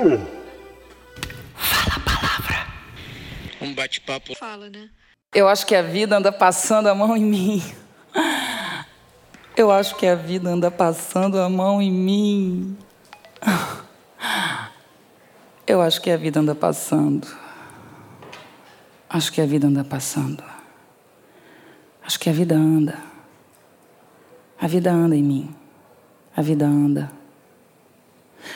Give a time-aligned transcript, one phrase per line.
[0.00, 2.66] Fala a palavra.
[3.60, 4.34] Um bate-papo.
[4.34, 4.88] Fala, né?
[5.34, 7.62] Eu acho que a vida anda passando a mão em mim.
[9.54, 12.78] Eu acho que a vida anda passando a mão em mim.
[15.66, 17.28] Eu acho que a vida anda passando.
[19.06, 20.42] Acho que a vida anda passando.
[22.02, 22.98] Acho que a vida anda.
[24.58, 25.54] A vida anda em mim.
[26.34, 27.19] A vida anda.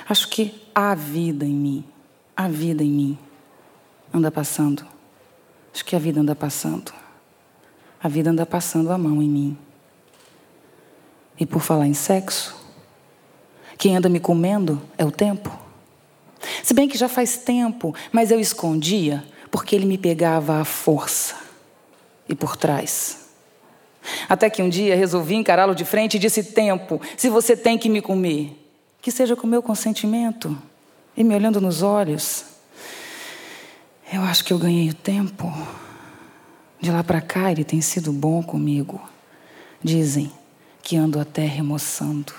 [0.08, 1.84] Acho que a vida em mim.
[2.36, 3.18] A vida em mim
[4.12, 4.86] anda passando.
[5.72, 6.92] Acho que a vida anda passando.
[8.02, 9.58] A vida anda passando a mão em mim.
[11.38, 12.54] E por falar em sexo,
[13.76, 15.56] quem anda me comendo é o tempo.
[16.62, 21.36] Se bem que já faz tempo, mas eu escondia porque ele me pegava à força
[22.28, 23.30] e por trás.
[24.28, 27.88] Até que um dia resolvi encará-lo de frente e disse: Tempo, se você tem que
[27.88, 28.63] me comer,
[29.04, 30.56] que seja com meu consentimento
[31.14, 32.42] e me olhando nos olhos.
[34.10, 35.52] Eu acho que eu ganhei o tempo.
[36.80, 38.98] De lá para cá ele tem sido bom comigo.
[39.82, 40.32] Dizem
[40.82, 42.32] que ando até remoçando.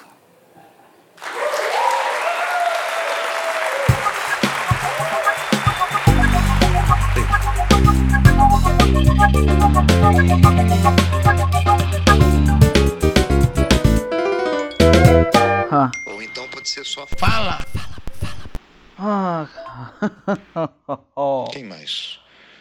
[21.52, 22.20] Quem mais?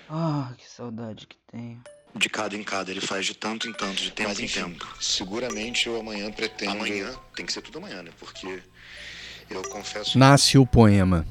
[0.09, 1.81] ah, que saudade que tenho.
[2.15, 4.87] De cada em cada, ele faz de tanto em tanto, de tempo em tempo.
[5.01, 6.73] Seguramente eu amanhã pretendo.
[6.73, 8.11] Amanhã tem que ser tudo amanhã, né?
[8.21, 8.63] Porque
[9.51, 10.17] eu confesso.
[10.17, 11.27] Nasce o poema.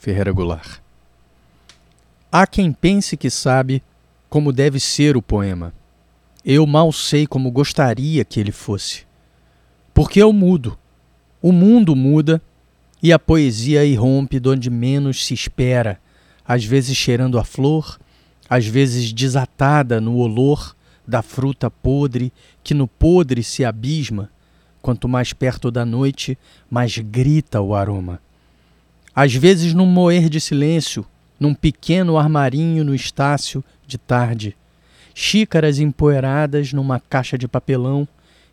[0.00, 0.80] Ferreira Goulart.
[2.30, 3.82] Há quem pense que sabe
[4.28, 5.72] como deve ser o poema.
[6.44, 9.06] Eu mal sei como gostaria que ele fosse.
[9.94, 10.78] Porque eu mudo.
[11.40, 12.42] O mundo muda
[13.02, 16.00] e a poesia irrompe de onde menos se espera,
[16.46, 17.98] às vezes cheirando a flor,
[18.48, 20.74] às vezes desatada no olor
[21.06, 22.32] da fruta podre
[22.64, 24.30] que no podre se abisma.
[24.80, 26.38] Quanto mais perto da noite,
[26.70, 28.20] mais grita o aroma.
[29.14, 31.04] Às vezes num moer de silêncio,
[31.40, 34.56] num pequeno armarinho no estácio de tarde,
[35.14, 38.06] xícaras empoeiradas numa caixa de papelão,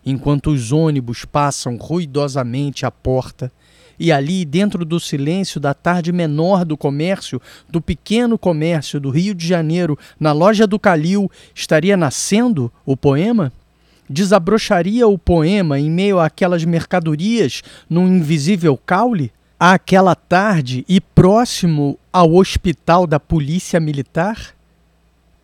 [0.06, 3.52] enquanto os ônibus passam ruidosamente à porta,
[4.00, 9.34] e ali, dentro do silêncio da tarde menor do comércio, do pequeno comércio do Rio
[9.34, 13.52] de Janeiro, na loja do Calil, estaria nascendo o poema?
[14.10, 19.32] Desabrocharia o poema em meio àquelas mercadorias num invisível caule?
[19.60, 24.54] Àquela tarde e próximo ao hospital da Polícia Militar?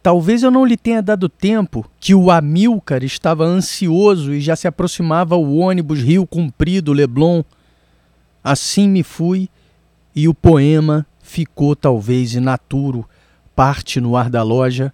[0.02, 4.68] Talvez eu não lhe tenha dado tempo, que o Amilcar estava ansioso e já se
[4.68, 7.44] aproximava o ônibus Rio Comprido Leblon.
[8.44, 9.50] Assim me fui
[10.16, 13.08] e o poema ficou talvez inaturo,
[13.56, 14.94] parte no ar da loja,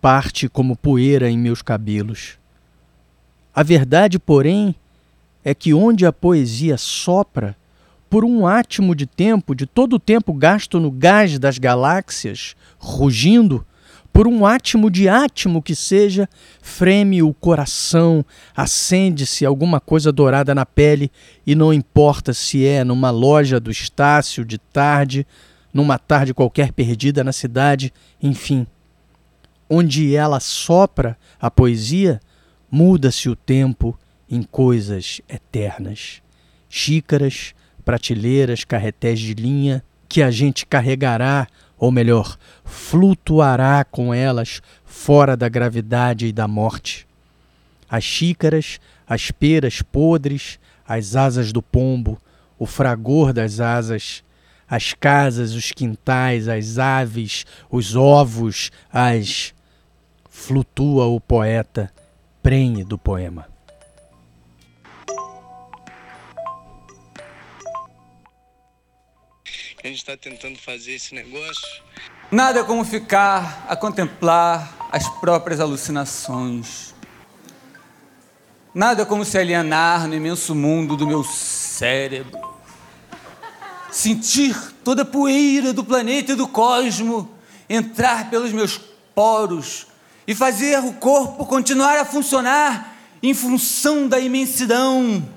[0.00, 2.38] parte como poeira em meus cabelos.
[3.54, 4.74] A verdade, porém,
[5.44, 7.56] é que onde a poesia sopra,
[8.08, 13.66] por um átimo de tempo, de todo o tempo gasto no gás das galáxias, rugindo,
[14.12, 16.28] por um átimo de átimo que seja,
[16.60, 18.24] freme o coração,
[18.54, 21.10] acende-se alguma coisa dourada na pele,
[21.46, 25.26] e não importa se é numa loja do Estácio de tarde,
[25.72, 27.92] numa tarde qualquer perdida na cidade,
[28.22, 28.66] enfim.
[29.68, 32.20] Onde ela sopra a poesia,
[32.70, 33.98] muda-se o tempo
[34.28, 36.20] em coisas eternas.
[36.68, 41.46] Xícaras, prateleiras, carretéis de linha, que a gente carregará
[41.82, 47.08] ou melhor, flutuará com elas fora da gravidade e da morte.
[47.90, 52.22] As xícaras, as peras podres, as asas do pombo,
[52.56, 54.22] o fragor das asas,
[54.70, 59.52] as casas, os quintais, as aves, os ovos, as.
[60.30, 61.92] Flutua o poeta,
[62.40, 63.51] prenhe do poema.
[69.84, 71.82] A gente está tentando fazer esse negócio.
[72.30, 76.94] Nada como ficar a contemplar as próprias alucinações.
[78.72, 82.40] Nada como se alienar no imenso mundo do meu cérebro.
[83.90, 87.28] Sentir toda a poeira do planeta e do cosmo
[87.68, 88.78] entrar pelos meus
[89.12, 89.88] poros
[90.28, 95.28] e fazer o corpo continuar a funcionar em função da imensidão.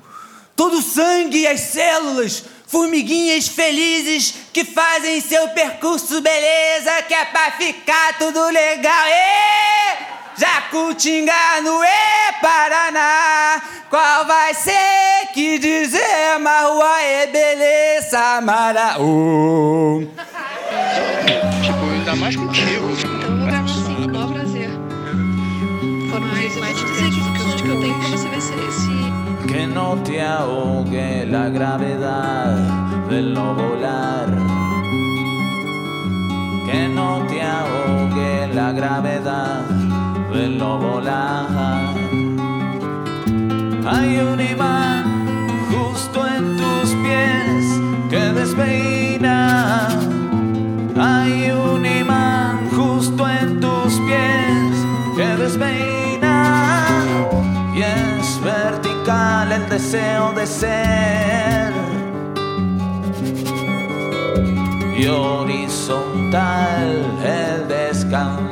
[0.56, 7.26] Todo o sangue e as células Formiguinhas felizes que fazem seu percurso beleza, que é
[7.26, 9.06] pra ficar tudo legal.
[9.08, 10.16] Ê!
[10.38, 18.42] Jacutinga no E Paraná, qual vai ser que dizer Marua é beleza?
[19.00, 20.02] Oh.
[21.64, 22.92] Tipo, ainda mais contigo.
[22.92, 24.70] Então eu vou gravar assim, maior prazer.
[26.12, 26.56] Foram mais,
[29.48, 32.56] Que no te ahogue la gravedad
[33.10, 34.28] del no volar.
[36.66, 39.62] Que no te ahogue la gravedad
[40.34, 41.94] del no volar.
[43.88, 45.04] Hay un imán
[45.70, 50.15] justo en tus pies que despeina.
[59.66, 61.74] Vertical el deseo de ser.
[64.98, 68.46] Y horizontal el descanso.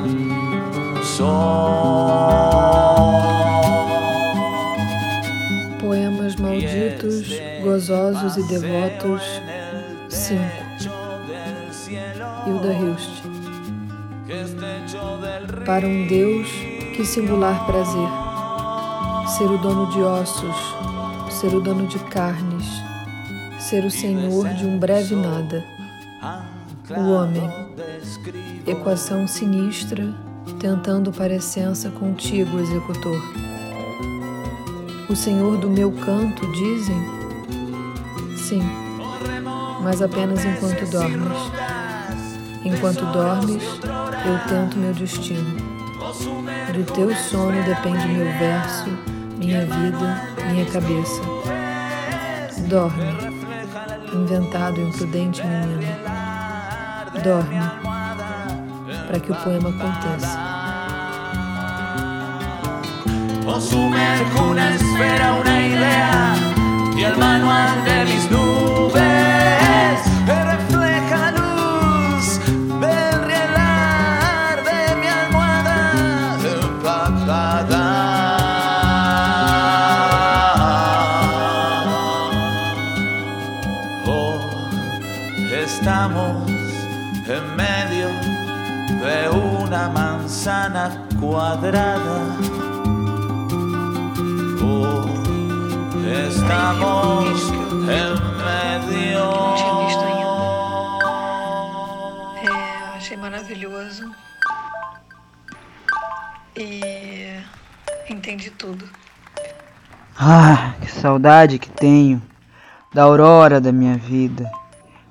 [5.80, 9.22] Poemas malditos, gozosos e devotos
[10.08, 10.40] 5
[12.46, 13.24] Hilda Hilst.
[15.64, 16.48] Para um Deus,
[16.94, 18.08] que singular prazer.
[19.26, 20.73] Ser o dono de ossos,
[21.44, 22.64] ser o dono de carnes
[23.58, 25.62] Ser o senhor de um breve nada
[26.96, 27.50] O homem
[28.66, 30.14] Equação sinistra,
[30.58, 33.20] tentando parecença contigo, executor
[35.06, 36.96] o Senhor do meu canto, dizem?
[38.36, 38.62] Sim,
[39.82, 41.38] mas apenas enquanto dormes.
[42.64, 43.62] Enquanto dormes,
[44.24, 45.56] eu tento meu destino.
[46.72, 48.88] Do teu sono depende meu verso,
[49.38, 51.33] minha vida, minha cabeça.
[52.68, 53.12] Dorme,
[54.12, 55.82] inventado imprudente menino.
[57.22, 57.60] Dorme,
[59.06, 60.54] para que o poema aconteça.
[63.46, 66.34] o sumerjo una esfera, una idea
[66.96, 70.13] y el manual de mis nubes
[85.74, 86.50] estamos
[87.26, 88.08] en medio
[89.02, 92.20] de una manzana cuadrada.
[96.06, 97.50] Estamos
[98.00, 98.14] en
[98.46, 99.24] medio.
[99.34, 100.34] não tinha visto ainda.
[102.44, 104.04] É, achei maravilhoso.
[106.56, 107.40] E
[108.08, 108.88] entendi tudo.
[110.16, 112.22] Ah, que saudade que tenho
[112.92, 114.48] da aurora da minha vida,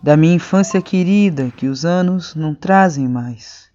[0.04, 3.72] da minha infância querida que os anos não trazem mais.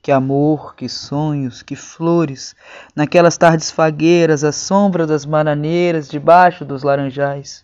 [0.00, 2.56] Que amor, que sonhos, que flores,
[2.94, 7.62] naquelas tardes fagueiras, à sombra das bananeiras, debaixo dos laranjais.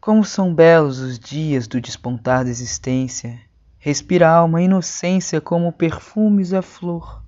[0.00, 3.38] Como são belos os dias do despontar da existência.
[3.78, 7.22] Respira a alma inocência como perfumes a flor.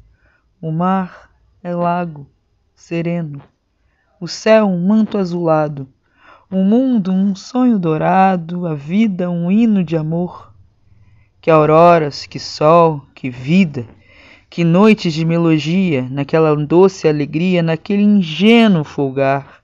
[0.62, 1.30] O mar
[1.62, 2.26] é lago,
[2.74, 3.42] sereno.
[4.18, 5.86] O céu um manto azulado.
[6.52, 10.52] O mundo um sonho dourado, a vida um hino de amor
[11.40, 13.86] que auroras, que sol, que vida,
[14.50, 19.60] que noites de melodia, naquela doce alegria, naquele ingênuo folgar.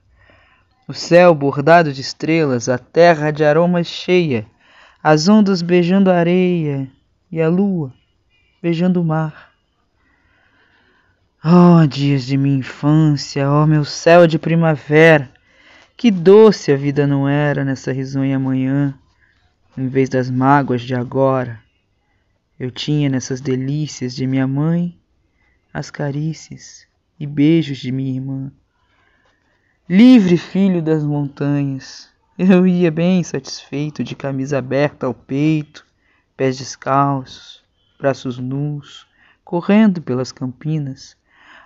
[0.87, 4.47] O céu bordado de estrelas, a terra de aromas cheia,
[5.03, 6.89] as ondas beijando a areia
[7.29, 7.93] e a lua
[8.61, 9.51] beijando o mar.
[11.43, 15.29] Oh, dias de minha infância, oh, meu céu de primavera,
[15.97, 18.93] que doce a vida não era nessa risonha manhã,
[19.75, 21.59] em vez das mágoas de agora.
[22.59, 24.95] Eu tinha nessas delícias de minha mãe
[25.73, 26.85] as carícias
[27.19, 28.51] e beijos de minha irmã.
[29.89, 35.83] Livre filho das montanhas, eu ia bem satisfeito, de camisa aberta ao peito,
[36.35, 37.63] pés descalços,
[37.97, 39.07] braços nus,
[39.43, 41.17] correndo pelas campinas,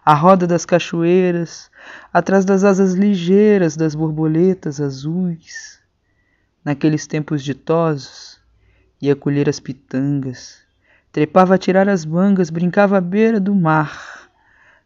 [0.03, 1.69] à roda das cachoeiras,
[2.13, 5.79] atrás das asas ligeiras das borboletas azuis.
[6.63, 8.39] Naqueles tempos ditosos,
[9.01, 10.61] ia colher as pitangas,
[11.11, 14.29] Trepava a tirar as mangas, brincava à beira do mar.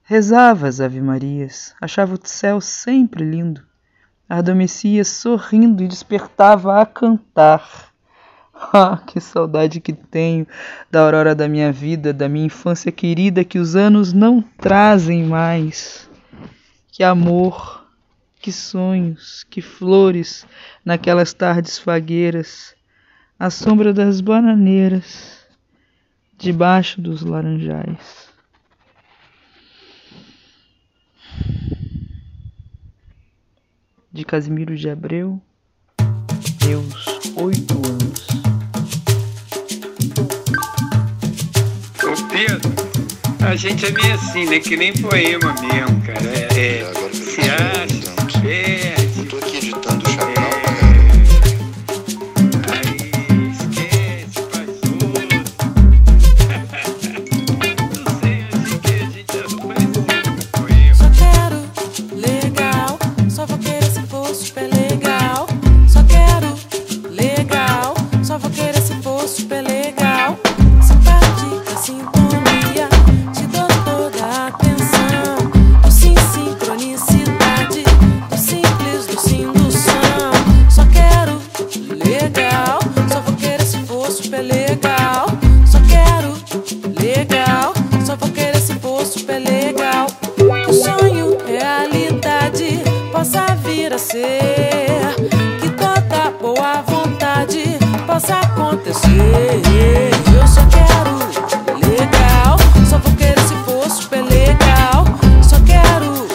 [0.02, 3.62] Rezava as ave-marias, achava o céu sempre lindo.
[4.28, 7.94] Adormecia sorrindo e despertava a cantar.
[8.74, 10.48] Ah, que saudade que tenho
[10.90, 16.10] da aurora da minha vida, da minha infância querida que os anos não trazem mais.
[16.92, 17.86] Que amor,
[18.40, 20.46] que sonhos, que flores
[20.84, 22.76] naquelas tardes fagueiras,
[23.38, 25.46] à sombra das bananeiras
[26.38, 28.30] debaixo dos laranjais.
[34.12, 35.42] De Casimiro de Abreu,
[36.66, 37.06] Deus.
[37.36, 38.05] oito anos.
[43.46, 44.60] A gente é meio assim, né?
[44.60, 46.20] Que nem poema mesmo, cara.
[46.56, 47.05] É, é,
[94.16, 99.10] Que toda boa vontade possa acontecer.
[100.34, 101.18] Eu só quero
[101.86, 102.58] legal,
[102.90, 105.04] só vou querer se for super legal.
[105.44, 106.26] Só quero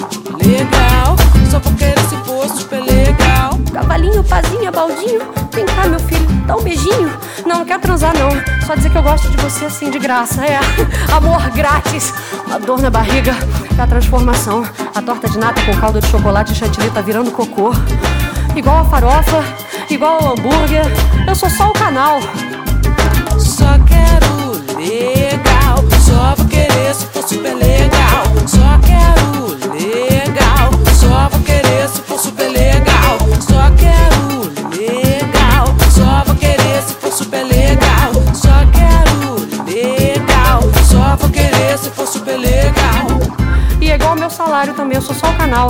[0.47, 1.17] legal,
[1.51, 3.59] só vou querer se for super legal.
[3.73, 7.11] Cavalinho, pazinha, baldinho, vem cá, meu filho, dá um beijinho.
[7.47, 8.31] Não, não quero transar, não.
[8.67, 10.45] Só dizer que eu gosto de você assim, de graça.
[10.45, 10.61] É,
[11.17, 12.13] amor grátis.
[12.51, 13.33] A dor na barriga
[13.79, 14.65] é a transformação.
[14.93, 17.71] A torta de nata com caldo de chocolate e chantilly tá virando cocô.
[18.57, 19.45] Igual a farofa,
[19.89, 20.85] igual ao hambúrguer.
[21.29, 22.19] Eu sou só o canal.
[44.61, 45.69] Salário também, eu sou só o canal.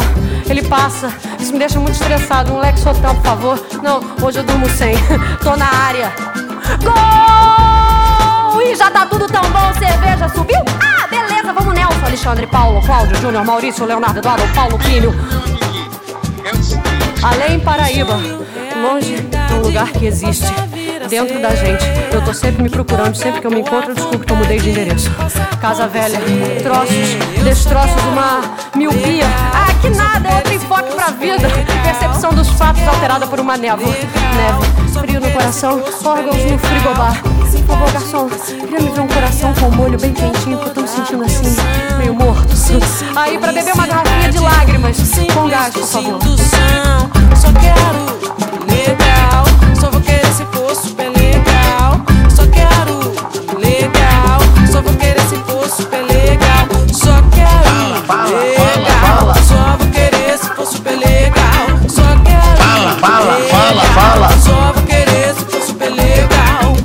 [0.49, 2.53] Ele passa, isso me deixa muito estressado.
[2.53, 3.67] Um Lexotan, por favor.
[3.83, 4.95] Não, hoje eu durmo sem.
[5.43, 6.13] Tô na área.
[6.83, 8.63] Gol!
[8.63, 10.59] E já tá tudo tão bom, cerveja subiu?
[10.83, 15.15] Ah, beleza, vamos Nelson, Alexandre, Paulo, Cláudio, Júnior, Maurício, Leonardo, Eduardo, Paulo, Plínio.
[17.23, 18.17] Além Paraíba,
[18.83, 20.53] longe de um lugar que existe.
[21.11, 21.85] Dentro da gente.
[22.13, 24.71] Eu tô sempre me procurando, sempre que eu me encontro, desculpe que eu mudei de
[24.71, 25.11] endereço.
[25.61, 26.21] Casa velha,
[26.63, 28.43] troços, destroços, uma
[28.77, 29.25] miopia.
[29.53, 31.49] Ah, que nada, é outro enfoque pra vida.
[31.83, 33.89] Percepção dos fatos alterada por uma névoa.
[33.89, 37.21] Neve, frio no coração, órgãos no frigobar.
[37.23, 40.83] Por favor, garçom, queria me ver um coração com molho bem quentinho, que eu tô
[40.83, 41.57] me sentindo assim,
[41.99, 42.55] meio morto.
[43.17, 44.97] Aí, pra beber uma garrafinha de lágrimas,
[45.35, 46.21] com gás, por favor.
[47.37, 48.20] Só quero
[60.71, 61.67] super legal.
[61.89, 64.29] Só quero Fala, fala, fala, fala.
[64.39, 66.77] Só vou querer se for super legal.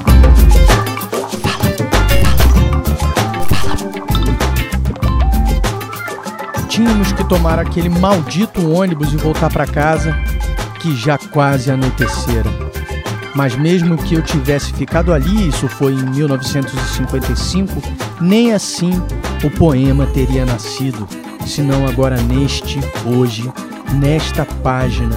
[6.67, 10.17] Tínhamos que tomar aquele maldito ônibus e voltar para casa,
[10.81, 12.49] que já quase anoitecera.
[13.35, 17.81] Mas mesmo que eu tivesse ficado ali, isso foi em 1955,
[18.19, 19.01] nem assim
[19.43, 21.07] o poema teria nascido,
[21.45, 23.51] senão agora neste, hoje,
[23.95, 25.15] nesta página,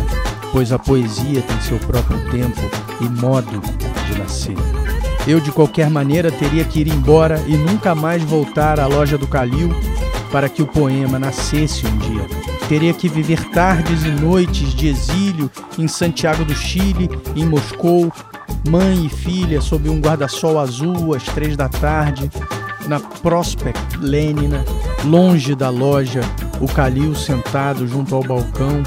[0.52, 2.61] pois a poesia tem seu próprio tempo
[3.00, 3.61] e modo
[4.06, 4.56] de nascer.
[5.26, 9.26] Eu, de qualquer maneira, teria que ir embora e nunca mais voltar à loja do
[9.26, 9.70] Calil
[10.32, 12.26] para que o poema nascesse um dia.
[12.68, 18.12] Teria que viver tardes e noites de exílio em Santiago do Chile, em Moscou,
[18.68, 22.30] mãe e filha sob um guarda-sol azul às três da tarde,
[22.87, 24.64] na Prospect Lenina,
[25.04, 26.20] longe da loja,
[26.61, 28.83] o Calil sentado junto ao balcão,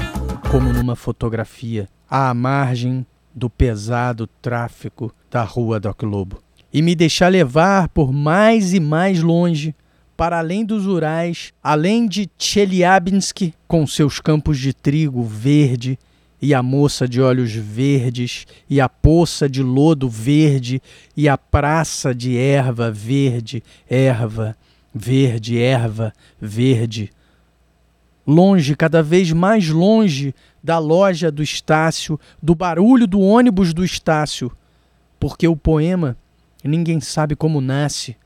[0.50, 6.42] como numa fotografia, à margem do pesado tráfico da Rua do Globo.
[6.70, 9.74] E me deixar levar por mais e mais longe,
[10.16, 15.98] para além dos Urais, além de Chelyabinsk, com seus campos de trigo verde,
[16.42, 20.82] e a moça de olhos verdes, e a poça de lodo verde,
[21.16, 24.54] e a praça de erva verde, erva,
[24.94, 27.10] verde, erva, verde.
[28.26, 34.52] Longe, cada vez mais longe da loja do Estácio, do barulho do ônibus do Estácio,
[35.18, 36.16] porque o poema
[36.62, 38.16] ninguém sabe como nasce,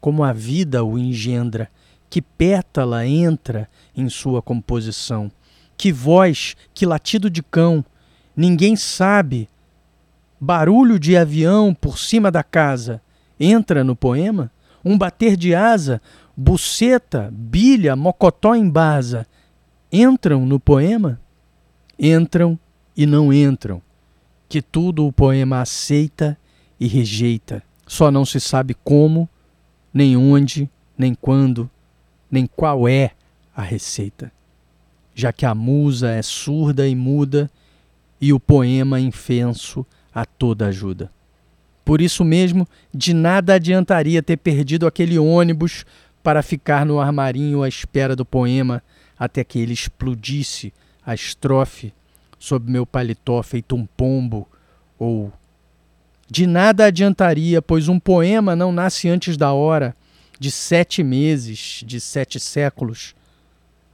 [0.00, 1.70] como a vida o engendra,
[2.10, 5.30] que pétala entra em sua composição,
[5.76, 7.84] que voz, que latido de cão,
[8.36, 9.48] ninguém sabe.
[10.38, 13.00] Barulho de avião por cima da casa
[13.40, 14.50] entra no poema?
[14.84, 16.00] Um bater de asa,
[16.36, 18.68] buceta, bilha, mocotó em
[20.02, 21.20] entram no poema?
[21.98, 22.58] Entram
[22.96, 23.82] e não entram.
[24.48, 26.38] que tudo o poema aceita
[26.78, 27.62] e rejeita.
[27.84, 29.28] Só não se sabe como,
[29.92, 31.68] nem onde, nem quando,
[32.30, 33.10] nem qual é
[33.56, 34.30] a receita,
[35.14, 37.50] já que a musa é surda e muda
[38.20, 39.84] e o poema infenso
[40.14, 41.10] a toda ajuda.
[41.84, 45.84] Por isso mesmo, de nada adiantaria ter perdido aquele ônibus
[46.22, 48.82] para ficar no armarinho à espera do poema
[49.18, 50.72] até que ele explodisse
[51.04, 51.92] a estrofe
[52.38, 54.46] sob meu paletó feito um pombo
[54.98, 55.32] ou
[56.28, 59.94] de nada adiantaria, pois um poema não nasce antes da hora,
[60.38, 63.14] de sete meses, de sete séculos.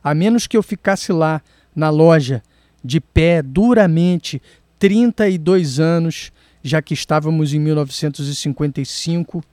[0.02, 1.42] A menos que eu ficasse lá,
[1.74, 2.42] na loja,
[2.82, 4.42] de pé, duramente,
[4.78, 9.44] 32 anos, já que estávamos em 1955,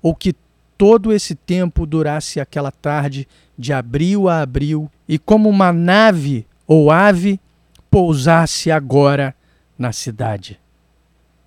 [0.00, 0.34] ou que
[0.82, 6.90] todo esse tempo durasse aquela tarde de abril a abril e, como uma nave ou
[6.90, 7.38] ave,
[7.88, 9.32] pousasse agora
[9.78, 10.58] na cidade.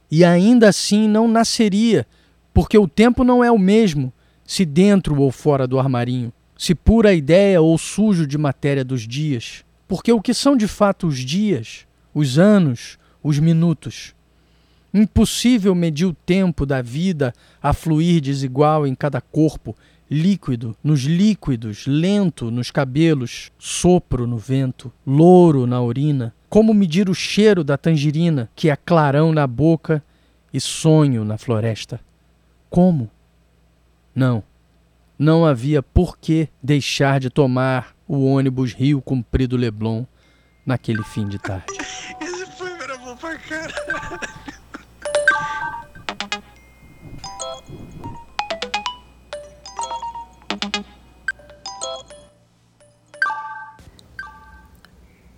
[0.10, 2.08] E ainda assim não nasceria,
[2.54, 4.13] porque o tempo não é o mesmo,
[4.46, 9.65] se dentro ou fora do armarinho, se pura ideia ou sujo de matéria dos dias.
[9.86, 14.15] Porque o que são de fato os dias, os anos, os minutos?
[14.98, 19.75] Impossível medir o tempo da vida a fluir desigual em cada corpo,
[20.10, 26.34] líquido nos líquidos, lento nos cabelos, sopro no vento, louro na urina.
[26.48, 30.02] Como medir o cheiro da tangerina, que é clarão na boca
[30.54, 32.00] e sonho na floresta?
[32.70, 33.12] Como?
[34.16, 34.42] Não,
[35.20, 40.06] não havia por que deixar de tomar o ônibus Rio Comprido Leblon
[40.66, 41.66] naquele fim de tarde.
[42.22, 42.78] Esse foi
[43.18, 44.35] pra caralho.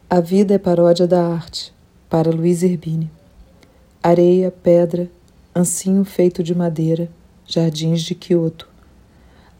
[0.09, 1.73] A vida é paródia da arte,
[2.09, 3.11] para Luiz Herbini.
[4.01, 5.09] Areia, pedra,
[5.53, 7.09] ancinho feito de madeira,
[7.45, 8.69] jardins de Quioto.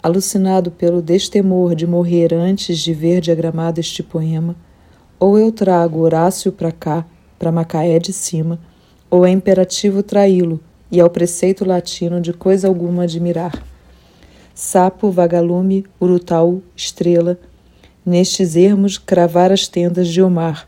[0.01, 4.55] Alucinado pelo destemor de morrer antes de ver diagramado este poema,
[5.19, 7.05] ou eu trago Horácio para cá,
[7.37, 8.57] para Macaé de cima,
[9.09, 13.61] ou é imperativo traí-lo e ao preceito latino de coisa alguma admirar.
[14.55, 17.37] Sapo, vagalume, urutau, estrela,
[18.07, 20.65] nestes ermos cravar as tendas de Omar,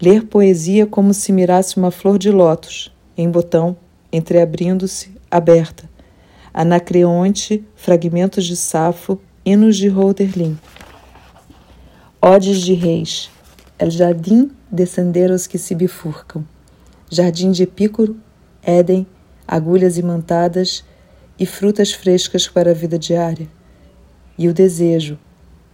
[0.00, 3.76] ler poesia como se mirasse uma flor de lótus, em botão,
[4.10, 5.88] entreabrindo-se, aberta,
[6.54, 10.58] Anacreonte, fragmentos de Safo, hinos de Hölderlin.
[12.20, 13.30] Odes de reis,
[13.78, 16.42] el jardim descender os que se bifurcam,
[17.10, 18.16] jardim de Epícoro,
[18.62, 19.06] Éden,
[19.46, 20.84] agulhas imantadas
[21.38, 23.48] e frutas frescas para a vida diária.
[24.38, 25.18] E o desejo,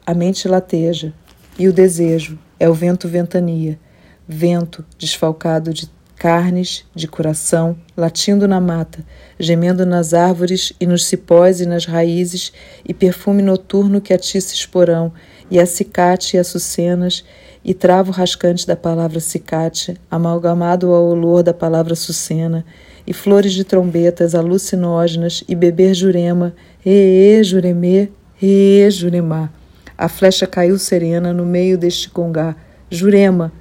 [0.08, 1.12] a mente lateja,
[1.58, 3.78] e o desejo é o vento ventania,
[4.26, 9.04] vento desfalcado de carnes, de coração, latindo na mata,
[9.38, 12.54] gemendo nas árvores e nos cipós e nas raízes,
[12.86, 15.12] e perfume noturno que atiça esporão,
[15.50, 17.22] e a cicate e açucenas,
[17.62, 22.64] e travo rascante da palavra cicate, amalgamado ao olor da palavra sucena,
[23.06, 28.08] e flores de trombetas alucinógenas, e beber jurema, e juremê,
[28.40, 29.50] e juremá
[29.98, 32.54] a flecha caiu serena no meio deste congá.
[32.88, 33.52] Jurema!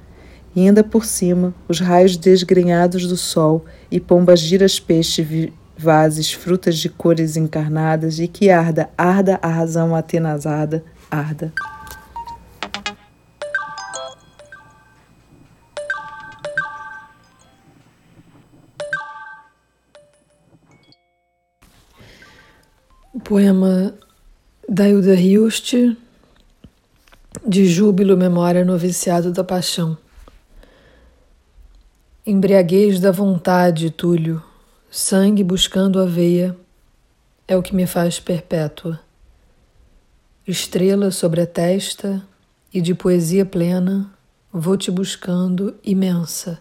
[0.54, 6.78] E ainda por cima, os raios desgrenhados do sol e pombas giras peixe vases, frutas
[6.78, 11.52] de cores encarnadas, e que arda, arda a razão atenazada, arda.
[23.12, 23.94] O poema
[24.68, 25.74] da Hilda Hilst
[27.46, 29.96] de júbilo memória noviciado da paixão.
[32.26, 34.42] Embriaguez da vontade, Túlio,
[34.90, 36.56] sangue buscando a veia,
[37.46, 39.00] é o que me faz perpétua.
[40.46, 42.22] Estrela sobre a testa
[42.72, 44.10] e de poesia plena,
[44.52, 46.58] vou te buscando imensa.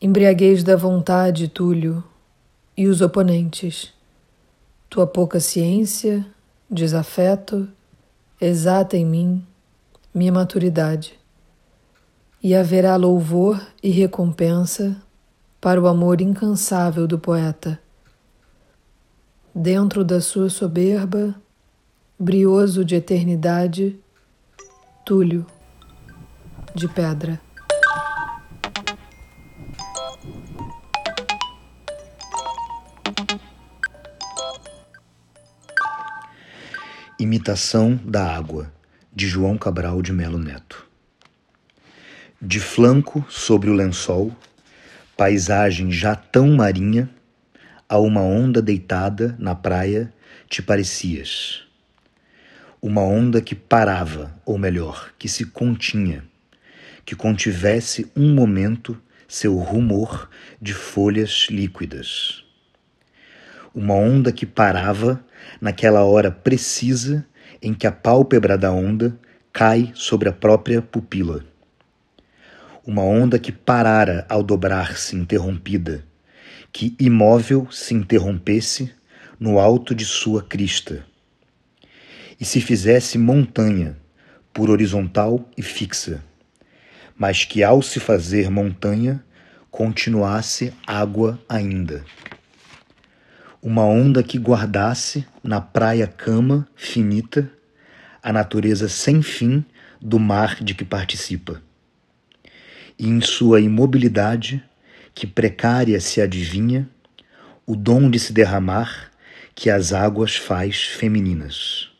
[0.00, 2.02] Embriaguez da vontade, Túlio,
[2.76, 3.92] e os oponentes.
[4.90, 6.26] Tua pouca ciência,
[6.70, 7.68] desafeto,
[8.44, 9.46] exata em mim
[10.14, 11.18] minha maturidade,
[12.42, 14.96] e haverá louvor e recompensa
[15.60, 17.80] para o amor incansável do poeta.
[19.54, 21.34] Dentro da sua soberba,
[22.18, 23.98] brioso de eternidade,
[25.04, 25.46] Túlio,
[26.74, 27.40] de pedra.
[37.24, 38.70] Imitação da Água,
[39.10, 40.86] de João Cabral de Melo Neto.
[42.38, 44.30] De flanco sobre o lençol,
[45.16, 47.08] paisagem já tão marinha,
[47.88, 50.12] a uma onda deitada na praia
[50.50, 51.62] te parecias.
[52.82, 56.22] Uma onda que parava, ou melhor, que se continha,
[57.06, 60.28] que contivesse um momento seu rumor
[60.60, 62.43] de folhas líquidas.
[63.74, 65.24] Uma onda que parava
[65.60, 67.26] naquela hora precisa
[67.60, 69.18] em que a pálpebra da onda
[69.52, 71.44] cai sobre a própria pupila
[72.86, 76.04] uma onda que parara ao dobrar-se interrompida,
[76.70, 78.92] que imóvel se interrompesse
[79.40, 81.04] no alto de sua crista,
[82.38, 83.96] e se fizesse montanha,
[84.52, 86.22] por horizontal e fixa,
[87.16, 89.24] mas que ao se fazer montanha
[89.70, 92.04] continuasse água ainda.
[93.66, 97.50] Uma onda que guardasse na praia cama finita
[98.22, 99.64] a natureza sem fim
[99.98, 101.62] do mar de que participa
[102.98, 104.62] e em sua imobilidade,
[105.14, 106.86] que precária se adivinha,
[107.66, 109.10] o dom de se derramar
[109.54, 111.90] que as águas faz femininas.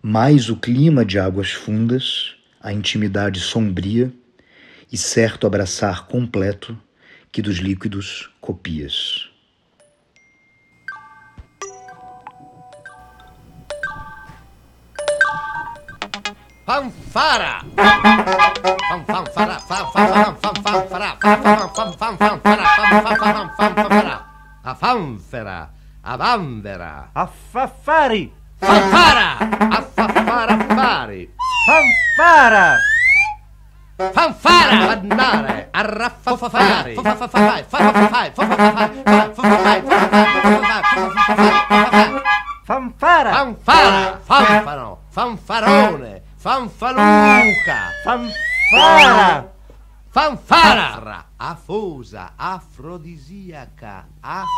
[0.00, 4.12] Mais o clima de águas fundas, a intimidade sombria
[4.92, 6.80] e certo abraçar completo
[7.32, 9.33] que dos líquidos copias.
[16.64, 17.62] fanfara.
[17.76, 21.16] Fan fanfara, fan fanfara, a fanfara,
[21.98, 22.64] fan fanfara,
[23.56, 24.16] fan fanfara,
[24.64, 25.70] a fanfera,
[26.02, 31.30] a vanvera, a faffari, fanfara, a faffara fari,
[31.66, 32.76] fanfara.
[33.96, 34.90] Fanfara!
[34.90, 35.68] Andare!
[35.70, 36.94] Arraffafafare!
[36.94, 37.64] Fafafafare!
[42.64, 43.30] Fanfara!
[43.30, 44.18] Fanfara!
[45.14, 46.23] Fanfano!
[46.44, 49.50] Fanfaluca, fanfara,
[50.10, 54.52] fanfara, afosa, afrodisiaca, afrodite,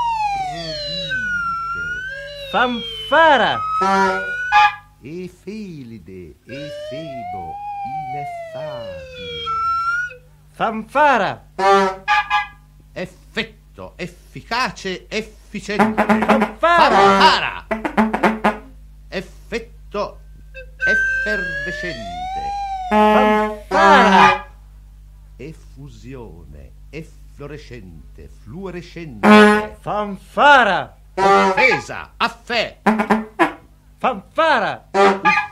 [2.50, 3.60] fanfara,
[5.00, 7.54] efilide, efebo,
[7.86, 9.46] ineffabile,
[10.54, 11.40] fanfara,
[12.96, 16.02] effetto, efficace, efficiente,
[16.58, 17.64] fanfara,
[19.08, 20.25] effetto
[20.86, 21.98] effervescente,
[22.88, 24.46] fanfara,
[25.36, 29.28] effusione, efflorescente, fluorescente,
[29.80, 32.78] fanfara, offesa, affè,
[33.98, 34.88] fanfara,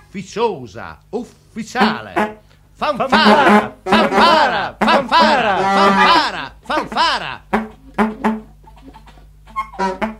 [0.06, 2.38] ufficiosa, ufficiale,
[2.72, 7.42] fanfara, fanfara, fanfara, fanfara, fanfara.
[9.76, 10.13] Affatto.